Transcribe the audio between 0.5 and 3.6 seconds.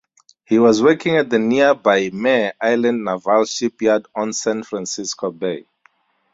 was working at the nearby Mare Island Naval